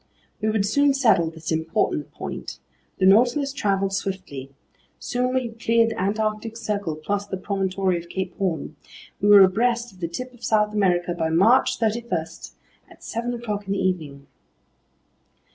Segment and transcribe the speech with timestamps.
[0.41, 2.57] We would soon settle this important point.
[2.97, 4.49] The Nautilus traveled swiftly.
[4.97, 8.75] Soon we had cleared the Antarctic Circle plus the promontory of Cape Horn.
[9.21, 12.19] We were abreast of the tip of South America by March 31
[12.89, 14.25] at seven o'clock in the evening.